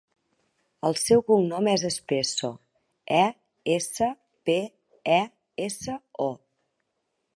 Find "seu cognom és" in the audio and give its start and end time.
1.01-1.83